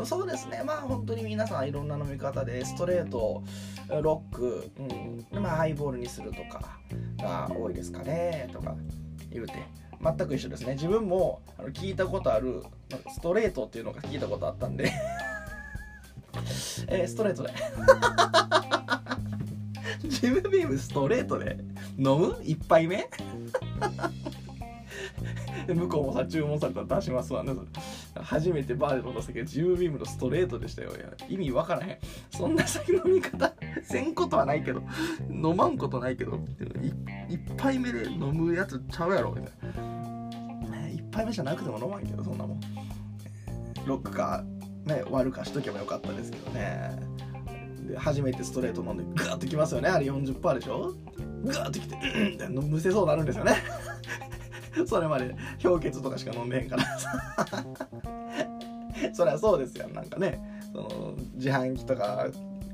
[0.05, 0.63] そうですね。
[0.65, 3.43] まあ本当に皆さんいろんな飲み方でストレート
[4.01, 4.69] ロック、
[5.33, 6.77] うんまあ、ハイボールにするとか
[7.17, 8.75] が多いですかねとか
[9.31, 9.53] 言うて。
[10.01, 10.73] 全く一緒ですね。
[10.73, 12.63] 自分もあの聞いたことある
[13.13, 14.91] ストレートっていうのが聞いたことあったんで。
[16.87, 17.53] えーストレートで。
[20.07, 21.57] ジムビームストレートで
[21.97, 23.09] 飲む？1杯目？
[25.67, 27.53] 向こうもさ注文されたら出しますわね。
[28.15, 30.91] 初めてバーで飲んだ酒がジムビームのストレートでしたよ。
[31.27, 31.97] 意味わからへん。
[32.31, 34.81] そんな酒飲み方せんことはないけど
[35.29, 36.35] 飲まんことないけど
[36.81, 40.77] い一杯目で飲むやつちゃうやろみたいな。
[40.77, 42.59] ね一杯目じゃなくても飲まんけどそんなもん。
[43.85, 44.43] ロックか
[44.85, 46.97] ね割るかしとけばよかったですけどね。
[47.87, 49.89] で初めてストレート飲んでガーッときますよね。
[49.89, 50.93] あれ40%でしょ？
[51.45, 53.53] ガーッときてうんってむせそうになるんですよね。
[54.87, 56.83] それまで氷結とかしか飲んでへんから。
[59.13, 60.41] そりゃそうですよなんかね
[60.73, 62.27] その自販機とか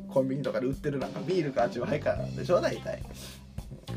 [0.09, 3.01] コンビニとかで売ってるなんかビールかチューハイかでしょ大体。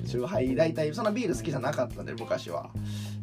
[0.07, 2.71] チューハイ大体そんなビール好きじゃなかったんで昔は、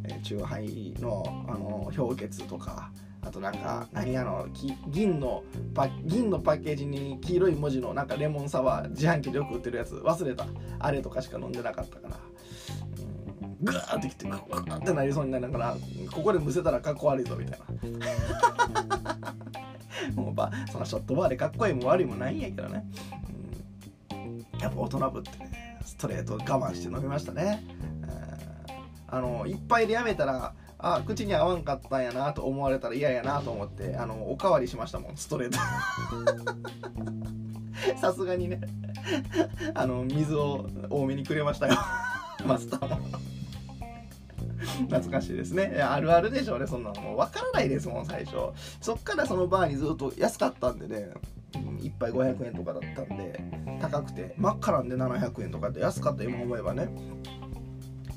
[0.03, 4.47] えチューハイのあの氷結とかあとなんか何あの
[4.87, 10.45] 銀のパ銀のパッケージに黄色い文字のなんかレモンサワー自販機でよく売ってるやつ忘れた。
[10.79, 12.19] あれとかしか飲んでなかったから。
[13.61, 15.77] グーってきてグーってなりそうになりながら
[16.11, 17.65] ここでむせたらかっこ悪いぞみたいな。
[20.15, 22.85] もうばそのショットバーでかっこいいも悪いもないんやけどね、
[24.11, 27.63] うん、やっぱ大人ぶってねストレート我慢して飲みましたね、
[27.99, 28.05] うん
[29.15, 35.57] あの一杯でやめたらあ口に合わんかったんやなと思われたら嫌やなと思ってあのおかわりしましたもんストレート。
[37.99, 38.59] さすがにね。
[39.73, 41.75] あの水を多めにくれましたよ。
[42.45, 42.97] マスターも。
[44.89, 45.81] 懐かしいですね。
[45.81, 46.67] あるあるでしょうね。
[46.67, 48.35] そんなのもう分からないですもん最初。
[48.81, 51.09] そっからそのバーにずっと安かったんでね。
[51.53, 53.43] 1杯500円とかだったんで
[53.81, 54.33] 高くて。
[54.37, 55.79] 真っ赤なんで700円とかって。
[55.79, 56.89] 安かった今思えばね。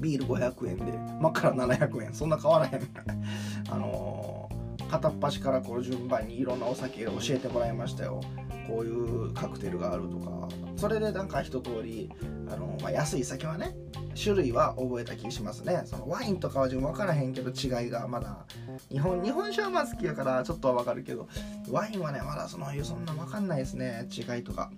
[0.01, 0.93] ビール500円で。
[1.21, 2.15] 真っ赤な700円。
[2.15, 2.89] そんな変わらへん。
[3.71, 8.21] あのー片っ端からこう順番にいろんなお酒教えてもらいましたよ。
[8.67, 10.49] こういうカクテルがあるとか。
[10.79, 12.11] それでなんか一通り
[12.51, 13.75] あのまあ、安い酒はね
[14.21, 15.83] 種類は覚えた気しますね。
[15.85, 18.47] そのワインとかは自分分からへんけど違いがまだ
[18.91, 21.29] 日本日本酒はまあ好きやからちょっとは分かるけど
[21.71, 24.09] ワインはねまだそのそんな分かんないですね。
[24.11, 24.71] 違いとか。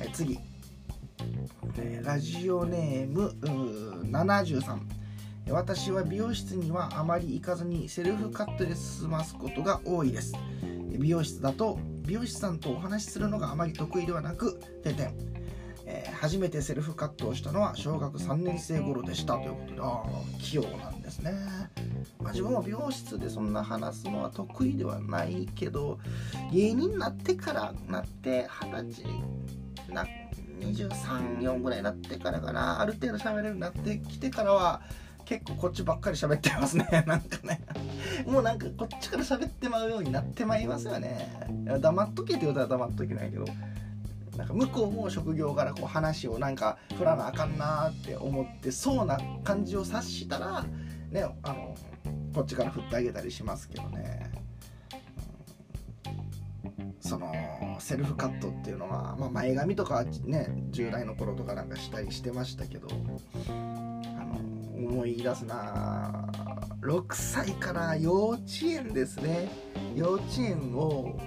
[0.00, 0.04] うん。
[0.04, 0.38] え次。
[1.78, 4.78] えラジオネームうー73
[5.50, 10.34] 私は美容室にはあまり行かずにセルフカットで済ますことが多いです。
[10.98, 15.12] 美容室だと美容師さんとお話しするのがあまり得意ではなく点々
[15.86, 19.34] え初めてセルフカットをしたのは小学3年生頃でした。
[19.34, 21.32] ということでああ器用なんですね、
[22.20, 25.98] まあ、自分も美容室でそんな話すのは得意ではないけど
[26.52, 30.06] 芸人になってからなって二十歳な
[30.60, 32.80] 234ぐらいになってからかな。
[32.80, 34.82] ある程度喋れるようになってきてからは
[35.24, 36.86] 結構こっちばっかり喋ってますね。
[37.06, 37.60] なんかね。
[38.26, 41.28] もうなんかこっちから喋ってまうようになってまいりますよね。
[41.80, 43.44] 黙っとけって言うたら黙っとけないけど。
[44.36, 50.64] なんか向こうも職業からこう話をなんか振らなあかんなって思ってそうな感じを察したら
[51.10, 51.76] ねあの
[52.34, 54.30] こっちから振ってあげたりしますけどね、
[57.00, 57.30] その
[57.78, 62.88] セルフカットっていうのは、まあ、前髪とかね10代の頃とかなんかしたりしてましたけど。
[64.86, 66.26] 思い出すな。
[66.82, 69.48] 6歳から幼稚園ですね。
[69.94, 71.18] 幼稚園を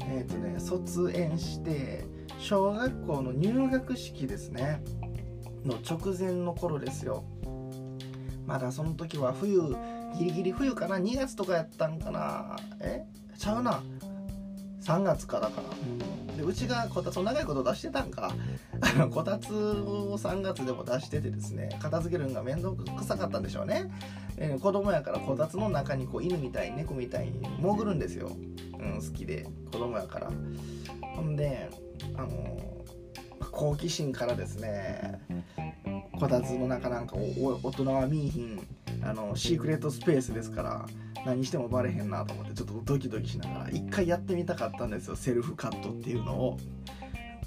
[0.00, 2.04] えっ、ー、とね卒園して
[2.38, 4.82] 小学校の入学式ですね。
[5.64, 7.24] の直前の頃ですよ。
[8.46, 9.60] まだその時は冬
[10.16, 12.56] ギリギリ冬かな？2月とかやったんかな？
[12.80, 13.04] え？
[13.36, 13.82] ちゃうな。
[14.88, 15.68] 3月からかな、
[16.30, 18.32] うん、でうちがこたつを長いこと出してたんか。
[18.80, 23.90] あの こたつを3月でも出しててですね片付けるのが面倒くさかったんでしょうね、
[24.36, 28.30] えー、子供やからこたつの中にこう犬みたい猫みたいに潜るんですよ、
[28.78, 30.30] うん、好きで子供やから。
[31.16, 31.68] ほんで
[32.16, 32.56] あの
[33.50, 35.20] 好奇心からですね
[36.12, 38.66] こたつの中なんか大人は見いひん
[39.02, 40.86] あのシークレットスペースですから
[41.24, 46.58] 何してもバレへんなと思ってちょっとドキドキしながら一回やってみたかったんですよセルフカットっていうのを。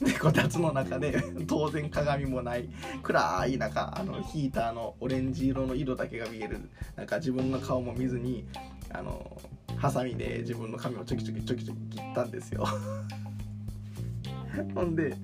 [0.02, 2.68] でこたつの中で当然鏡もない
[3.04, 6.58] 暗い中あのヒーターのオレンジ色の色だけが見える
[6.96, 8.48] なんか自分の顔も見ずに
[8.90, 9.40] あの
[9.78, 12.66] ハサミで自分の髪をちょきちょきちょきちょき切ったんですよ
[14.74, 15.16] ほんで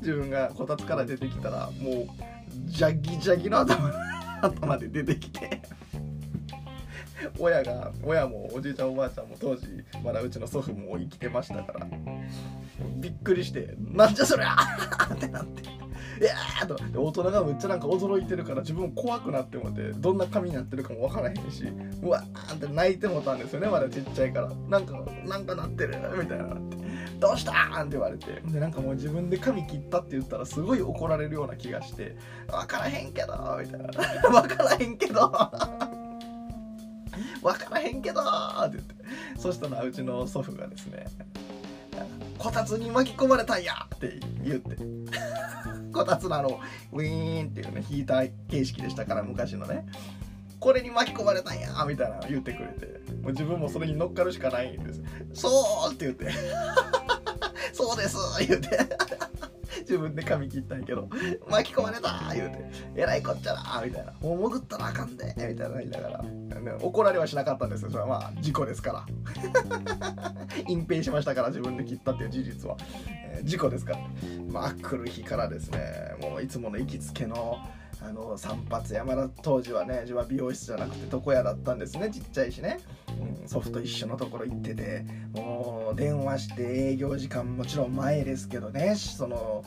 [0.00, 2.06] 自分がこたつから出てきたらもう
[2.64, 3.92] ジャギジャギの頭
[4.46, 5.62] 頭で出てきて。
[7.38, 9.66] 親が親もおじいちゃんおばあちゃんも当時
[10.04, 11.86] まだうちの祖父も生きてましたから。
[12.98, 14.54] びっくりして「なんじゃそりゃ!」
[15.12, 15.62] ってなって
[16.20, 16.76] 「いやー!」と。
[17.02, 21.64] 大人がめっちゃなんか驚いてるから自分怖くなってもってどんな髪になってるかも分からへんし
[22.02, 24.50] うわーって泣いてもたんですよねまだちっちゃいから。
[24.68, 26.76] なんかなんかなってるみたいなって
[27.18, 27.52] 「どうした？
[27.82, 28.40] ん?」って言われて。
[28.46, 32.16] でなんかもう自分で髪切ったって言ったらすごい怒られるような気がして
[32.48, 33.88] 「分からへんけど」みたいな
[34.42, 35.28] 「分からへんけど」
[37.42, 38.30] 分からへんけどって
[38.72, 38.94] 言って。
[39.38, 41.06] そしたらうちの祖父がですね
[42.38, 44.76] こたつに巻き込まれたんやって言って。
[45.92, 46.60] こたつのあの
[46.92, 49.86] ウィーンっていうねヒーター形式でしたから昔のね。
[50.60, 52.86] これに巻き込まれたんやみたいな言ってくれて。
[53.22, 55.02] もう自分もそれに乗っかるしかないんです。
[55.34, 56.26] そうって言って。
[57.76, 58.78] そうです言って。
[59.80, 61.08] 自分で髪切ったんやけど。
[61.48, 62.64] 巻き込まれた言うて。
[62.94, 64.12] えらいこっちゃなみたいな。
[64.20, 67.90] もう潜ったらあかんでみたいな言いながら、ね、怒られはしなかったんですよ。
[67.90, 69.06] それはまあ事故ですから。
[70.66, 73.98] 隠蔽しましたから自分で切ったっていう事実は、えー、事故ですから。
[74.48, 77.58] まあ来る日からですねもういつもの行きつけの
[78.00, 82.78] あの散髪山田当時はね自分は美容室じゃなくて床屋だったんですねちっちゃいしね、
[83.42, 88.94] うん、ソフト一緒のところ行っててもう電話して営業時間もちろん前ですけどね。
[88.96, 89.64] その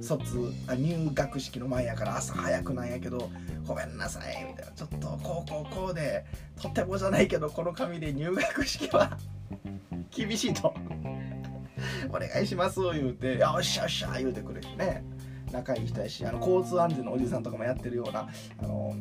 [0.00, 3.30] 卒あ入学式の前やから朝早くなんやけど
[3.66, 4.72] ごめんなさいみたいな。
[4.72, 6.24] ちょっとこうこうこうで
[6.60, 9.16] とてもじゃないけどこの紙で入学式は
[10.14, 10.74] 厳しいと。
[12.10, 13.38] お願いします言うて。
[13.38, 15.02] よっしゃよっしゃ言うてくれてね。
[15.50, 18.94] 仲いい人やしあの交通安全のおじさんとかもやってるようなあの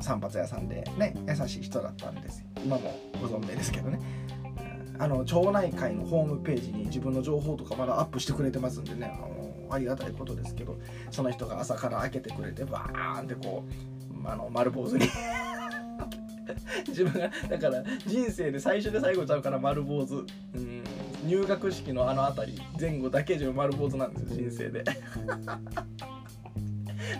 [0.00, 2.46] 散髪屋さんでね優しい人だったんですよ。
[2.64, 4.00] 今もご存命ですけどね。
[5.02, 9.12] あの町内会のホームページに自分の情報とかまだアップしてくれてますんでね。
[9.12, 10.78] あのありがたいことですけど
[11.10, 15.08] その人が朝から開けてくれてバーンってこうあの丸坊主に。
[16.86, 20.24] 自分がだから人生で最初で最後ちゃうから丸坊主。
[20.54, 20.84] うん。
[21.26, 24.84] 入学式のあの辺り前後だけじゃ丸坊主なんですよ人生で。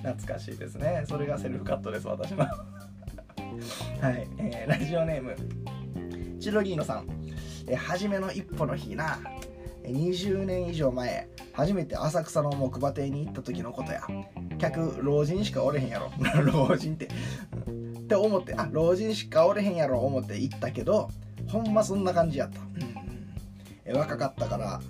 [0.03, 1.05] 懐かしいですね。
[1.09, 2.45] それがセルフカットです私の。
[2.47, 5.35] はい、えー、ラジオネーム
[6.43, 7.07] チロリーノさん、
[7.67, 9.21] え、初めの一歩の日な。
[9.85, 14.03] 20年以上前初めて浅草の木馬亭に行った時のことや。
[14.59, 16.13] 客老人しかおれへんやろ。
[16.69, 17.07] 老人って。
[17.07, 17.09] っ
[18.13, 21.09] て思ってあ老人しかおれへんやろ思って行ったけど
[21.49, 22.51] ほんまそんな感じやっ
[23.85, 24.81] た、若かったから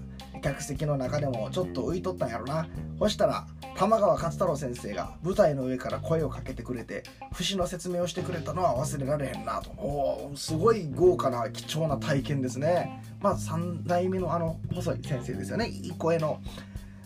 [0.42, 2.66] 客席の中でもちょっと浮いとったんやろな。
[2.98, 9.70] そしたら玉川勝太郎先生が舞台の上から声をかけてくれて節の説明をしてくれたのは忘れられへんなと。
[9.70, 13.02] おすごい豪華な貴重な体験ですね。
[13.20, 15.68] まあ3代目のあの細い先生ですよね。
[15.68, 16.40] いい声の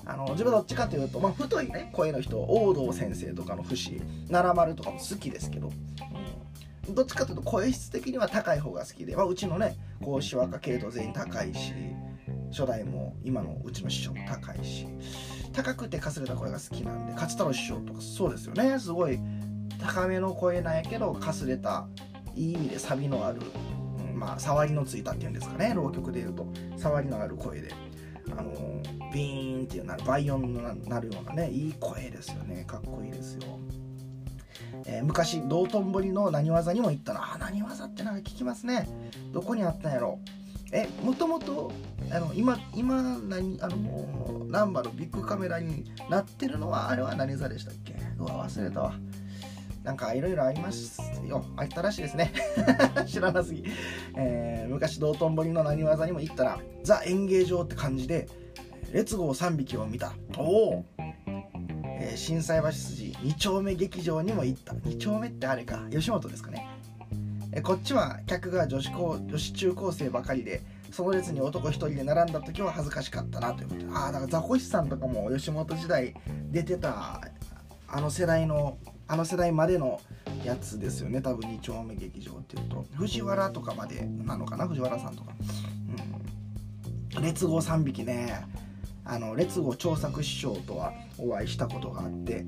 [0.05, 5.71] あの自分どっちかというと、まあ、太いね声の人王道先生とかの節奈良丸とかも好きですけど、
[6.89, 6.95] うん。
[6.95, 11.73] どっちかというと声質的には高い方が好きで、まあ、うちのねこう手話科系統全員高いし。
[12.51, 14.87] 初代も今のうちの師匠も高いし
[15.53, 18.79] 高くてかすれた声が好きなんで勝太郎師匠とかそうですよね。
[18.79, 19.19] すごい
[19.81, 21.87] 高めの声なんやけどかすれた
[22.35, 23.41] いい意味でサビのある、
[24.11, 25.73] うん、まあ触りのついたっていうんですかね。
[25.75, 27.73] 浪曲でいうと触りのある声で
[28.31, 28.53] あの
[29.13, 32.65] ビーンっていうなるバイオンになるようなねいい声ですよね。
[32.67, 33.43] かっこいいですよ。
[34.85, 38.89] えー、昔道頓堀の何技にも行ったなあ何技ってなんか聞きますね。
[39.33, 40.19] どこにあったんやろ
[40.73, 41.73] えもともと
[42.11, 47.95] あの今今何あの難波のビッグカメラになってるのはあれは何座でしたっけ？
[48.19, 48.95] うわ忘れたわ。
[49.85, 51.45] なんかいろいろありますよ。
[51.57, 52.33] あったらしいですね。
[53.07, 53.65] 知らなすぎ、
[54.17, 58.29] えー、昔道頓堀の何技にも行ったらザ演芸場って感じで
[58.93, 60.13] 列号3匹を見た。
[60.37, 60.85] おお、
[62.01, 64.73] え斎橋筋2丁目劇場にも行った。
[64.73, 65.87] 2丁目ってあれか。
[65.91, 66.67] 吉本ですかね
[67.57, 70.61] えこっちは客が女子高女子中高生ばかりで
[70.93, 73.81] その列に男1人で並んだ時は恥ずかしかったなということ。
[73.81, 76.15] でああだからザコシさんとかも吉本時代
[76.51, 77.23] 出てた
[77.89, 78.77] あの世代の
[79.09, 80.03] あの世代までの
[80.45, 81.23] やつですよね。
[81.23, 82.85] 多分2丁目劇場っていうと。
[82.95, 84.69] 藤原とかまでなのかな？
[84.69, 85.33] 藤原さんとか、
[87.17, 88.45] うん、列号3匹ね。
[89.07, 92.45] あの列号長作師匠とはお会いしたことがあって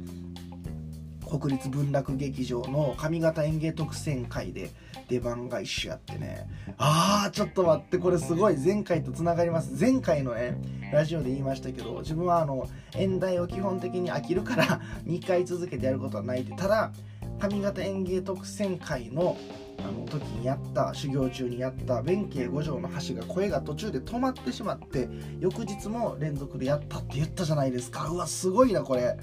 [1.31, 4.71] 国立文楽劇場の上方演芸特選会で
[5.09, 6.49] 出番が一緒やってね。
[6.77, 8.57] あーちょっと待ってこれすごい。
[8.57, 9.73] 前回とつながります。
[9.79, 10.57] 前回のね
[10.93, 16.93] ラジオで言いましたけど自分はあの演題を基本的に飽きるから 2回続けてやることはないってただ
[17.39, 19.37] 上方演芸特選会の
[19.79, 28.09] あの時にやった修行中にやった弁慶五条の橋が声が途中で止まってしまって翌日も連続でやったって言ったじゃないですか。
[28.09, 29.17] うわすごいなこれ。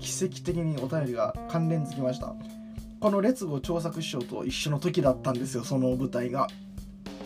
[0.00, 2.36] 奇跡的にお便りが関連づきました。
[3.04, 6.48] この列語調作師匠と一緒の時だったんですよその舞台が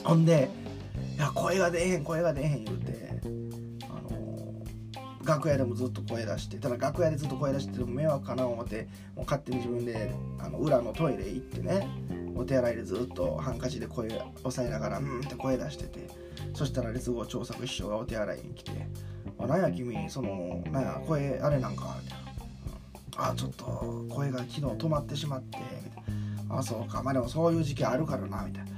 [0.03, 0.51] ほんで
[1.15, 3.21] いや声が出えへん声が出えへん言うて
[3.85, 11.87] あのー、楽屋でもずっと声出してただ楽屋でずっと声出してても迷惑かな思ってもう勝手に自分であの裏のトイレ行ってね
[12.35, 14.09] お手洗いでずっとハンカチで声
[14.43, 16.09] 押さえながらうんって声出してて
[16.55, 18.73] そしたら列語調作師匠がお手洗いに来て
[19.39, 22.28] 「あなんや君そのなんや声あれなんか」みたいな。
[23.19, 23.65] あちょっと
[24.09, 28.71] 声が昨日止まってしまってみたいなあそうかまあでもそういう時期あるからなみたいな。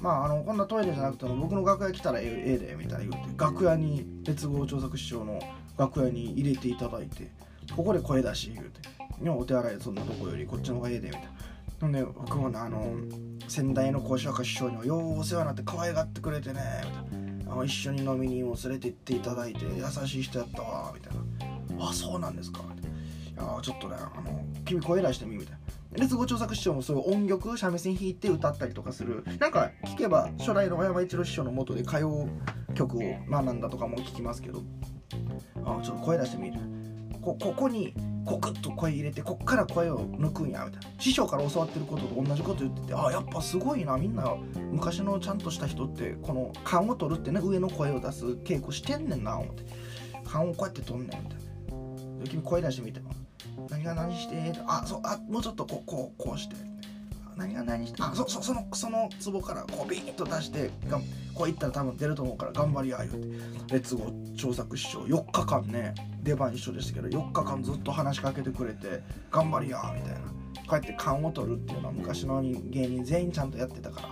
[0.00, 5.40] まああのこんなトイレじゃなくても僕の楽屋来たらええでみたいな言うて楽屋に鉄合調作師匠の
[5.78, 7.30] 楽屋に入れていただいて
[7.76, 8.80] ここで声出し言うて
[9.30, 11.28] 「お手洗いそんなとこよりこっちの方がええで」みたいな。
[11.80, 12.94] ほんで僕もあの
[13.48, 17.52] 先代の講師若師匠にもようお世話になって可愛がってくれてねみたいな。
[17.52, 22.81] あの一緒に飲みにも連れて行っていただいて優しい人やったわみたいな「あそうなんですか」みたいな。
[23.36, 25.58] あちょっとねあの君声出してみみたいな。
[25.92, 29.24] 列語調作師匠もそういう音曲三味線弾いて歌ったりとかする。
[29.38, 32.28] なんか聞けば初代の小山一郎師匠のもとで歌謡
[32.74, 34.62] 曲を学んだとかも聞きますけど。
[35.64, 36.58] あちょっと声出してみる。
[37.20, 40.98] こここにこクッと声入れてこっから声を抜くんやみたいな。
[40.98, 43.96] 師匠から教わってることと同じこと言っててあやっぱすごいな。
[43.98, 44.34] みんな
[44.70, 49.64] 昔のちゃんとした人ってこの勘を取るってね上の声を出す稽古してんねんな思って。
[50.24, 51.38] 勘をこうやって取んねんみたい
[52.20, 52.28] な。
[52.28, 53.00] 君声出してみて
[53.68, 56.56] 何が何してあそうあもうちょっとこうこうこうして。
[57.34, 61.00] 何が何してあそそそのその壺からこうビーッと出してが
[61.34, 63.72] こういったら多分出ると思うから頑張りや言うて。
[63.72, 70.20] レッツゴー調作師匠4日間ね出番一緒でしたけど4日間ずっと話しかけてくれて頑張りやみたいな。
[70.20, 70.28] こ
[70.72, 74.08] うやって勘を取るっていうのは昔の芸人全員ちゃんとやってたから。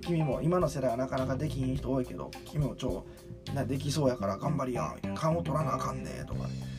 [0.00, 3.04] 君も今の世代はなかなかできひん人多いけど君も超
[3.68, 5.20] できそうやから頑張りやみたいな。
[5.20, 6.73] 勘を取らなあかんねとかね。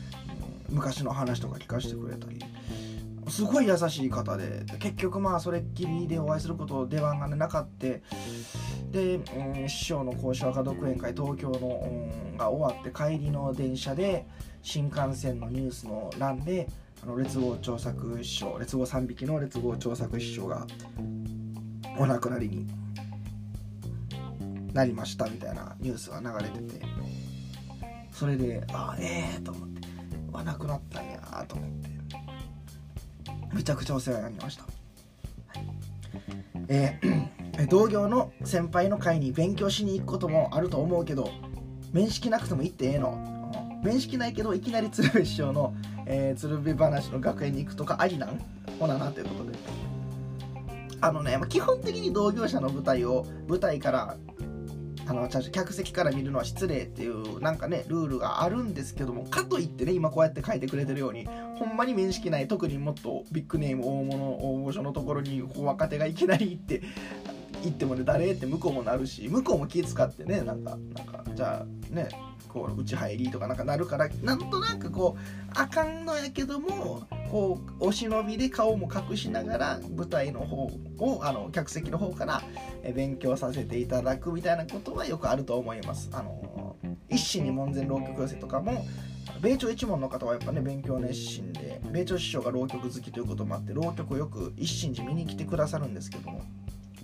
[0.68, 2.38] 昔の話とか聞かせてくれたり
[3.28, 8.02] すごい優しい方で結局まあそれっきりでお会いすること出番が、なかって
[8.92, 14.26] で、うん、師匠の講師若独演会東京の、うん、が終わって帰りの電車で
[14.62, 16.68] 新幹線のニュースの欄で
[17.02, 20.66] あの列号調作師匠列号3匹の列号調作師匠が
[21.98, 22.66] お亡くなりに
[24.72, 26.80] なりましたみたいなニュースが流れてて
[28.12, 29.85] それでああええー、と思って。
[30.36, 31.18] はなくなったんや
[31.48, 31.96] と思って。
[33.54, 35.66] めちゃくちゃお世話になりました、はい、
[36.68, 41.30] えー、 同業の先輩の会に勉強しに行くこともあると思うけど
[41.92, 43.32] 面識なくても行ってええの。
[43.82, 45.74] 面識ないけどいきなり鶴瓶師匠の、
[46.06, 48.40] えー、鶴瓶話の学園に行くとかありなん？
[48.78, 49.56] ほななということで。
[51.00, 54.16] あのね、まあ、基本的に同業者の舞台を舞台から
[55.08, 66.82] あの客席から見るのは失礼っていうなんかねルールがあるんですけどもかといってね今こうやって書いてくれてるようにほんまに面識ない特にもっとビッグネーム大物大御所のところに若手がいきなり行って
[67.62, 72.08] 行ってもね誰って向こうもなるし向こうも気使ってねなんかなんかじゃあね
[72.48, 82.42] こう内入りとかなんかなるからなんとなくこうあかんのやけどもこうお忍びで顔も隠しながら舞台の方をあの客席の方から
[82.94, 86.08] 勉強させていただくみたいなことはよくあると思います。
[86.12, 86.76] あの
[87.10, 88.86] 一心に門前浪曲寄せとかも
[89.40, 96.42] 米朝一門の方はやっぱね勉強熱心で米朝師匠が浪曲好きということもあって浪曲をよく一心寺見に来てくださるんですけども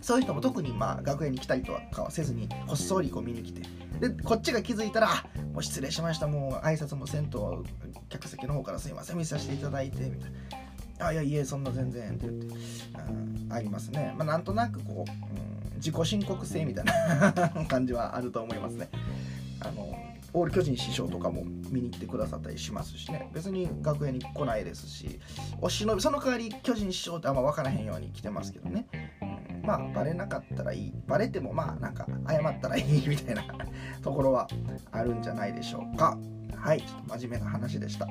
[0.02, 3.62] そういう人も特にまあ楽屋に来たりとかはせずにこっそりこう見に来て。
[4.00, 5.24] でこっちが気づいたら
[5.54, 7.64] 「もう失礼しましたもう挨拶もせんと
[8.08, 10.62] 客席の方からすいません見させていただいて」みたいな。
[10.98, 15.10] あいやいやそんな全然って言って、うん、ありますね、まあ、なんとなくこう、
[15.70, 17.32] うん、自己申告制みたいな
[17.66, 18.88] 感じはあると思いますね。
[19.60, 19.96] あの
[20.34, 23.28] オール巨人師匠とかも見に来てくださったりしますしね。
[23.34, 25.20] 別に楽屋に来ないですし
[25.60, 28.86] お忍びその代わり巨人師匠ってあんま分からへんように来てますけどね、
[29.62, 30.92] まあバレなかったらいい。
[31.06, 33.44] バレてもまあなんか謝ったらいいみたいな
[34.02, 34.48] ところは
[34.90, 36.18] あるんじゃないでしょうか。
[36.56, 38.06] はいちょっと真面目な話でした。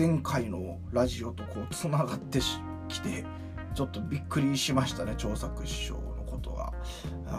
[0.00, 2.40] 前回のラジオとこうつながって
[2.88, 3.22] きて
[3.80, 6.70] ちょっとびっくりしましたね長作師匠のことが。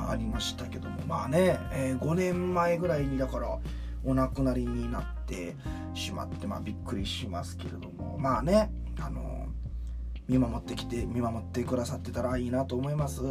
[0.10, 1.00] ありましたけども。
[1.06, 3.60] まあね、えー、5年前ぐらいにだから
[4.04, 5.56] お亡くなりになって
[5.94, 8.18] しまってまあびっくりしますけれども。
[8.18, 9.50] まあねあの
[10.28, 13.22] 見守ってきて見守ってくださってたらいいなと思います。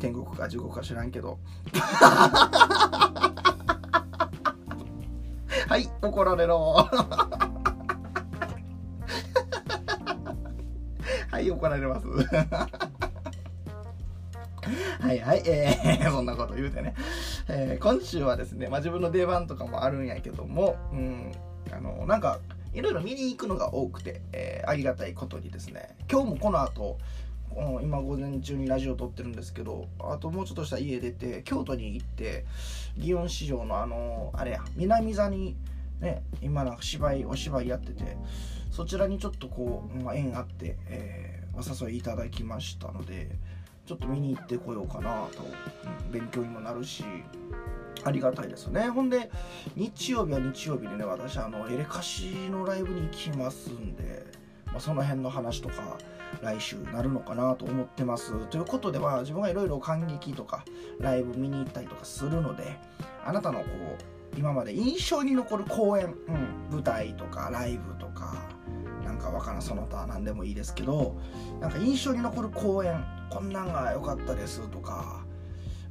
[0.00, 1.38] 天国か地獄か知らんけど。
[5.68, 6.88] はい怒られろ。
[11.62, 12.06] 怒られます。
[15.00, 16.94] はいはい、えー、 そんなこと言うてね、
[17.48, 21.32] えー、今週はですね、まあ、自分の出番とかもあるんやけども、うん、
[21.72, 22.40] あのなんか
[22.72, 26.98] いろいろ見に行くのが多くて、えー、ありがたいことにですね今日もこの後
[27.82, 32.44] 今午前中にラジオ撮ってるんですけどあともうちょっとした家出て京都に行って
[32.96, 35.56] 祇園市場のあのあれや南座に
[36.00, 38.16] ね今なんか芝居お芝居やってて
[38.72, 43.30] そちらにちょっとこう、まあ、縁あって、えー、お誘いいただきましたので
[43.86, 45.44] ちょっと見に行ってこようかなと、
[46.12, 47.04] 勉強にもなるし
[48.04, 48.88] ありがたいですね。
[48.88, 49.30] ほんで
[49.76, 54.24] 日曜日は日曜日でね私あのエレカシのライブに行きますんで、
[54.66, 55.98] まあ、その辺の話とか
[56.40, 58.32] 来週なるのかなと思ってます。
[58.46, 60.64] ということでは自分がいろいろ感激とか
[60.98, 62.76] ライブ見に行ったりとかするので
[63.24, 68.34] あなたのこう今まで印象に残る公演、うん、舞台とかライブとか
[69.22, 71.16] かわからんその他何でもいいですけど
[71.60, 75.24] なんか印象に残る公演こんなんが良かったですとか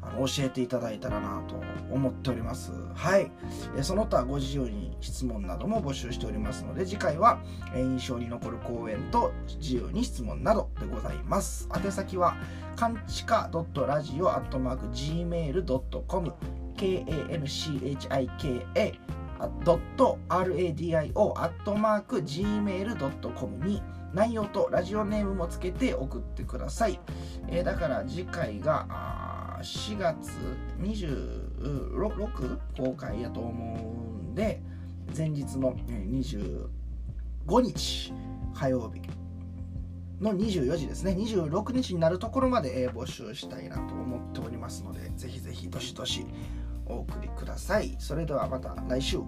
[0.02, 1.56] あの教えていただいたらなと
[1.92, 2.72] 思っております。
[2.96, 3.30] はい。
[3.84, 7.40] その他ご自由に質問なども募集しておりますので次回は
[7.76, 11.70] 印象に残る公演と自由に質問などでございます。
[11.76, 12.36] 宛先は
[12.76, 16.34] かんちか .radio.gmail.com
[16.82, 19.21] kanchika
[19.64, 23.82] ドット .radio アットマーク gmail.com に
[24.14, 27.00] 内容とラジオネームもつけて送ってください。
[27.48, 30.32] えー、だから次回が4月
[30.80, 34.62] 26公開やと思うんで
[35.16, 36.70] 前日の25
[37.62, 38.14] 日
[38.54, 39.02] 火曜日
[40.22, 46.26] の24時ですね26日になるところまで募集したいなと思っておりますのでぜひぜひどしどし
[46.86, 47.96] お送りください。
[48.00, 49.20] それではまた来週。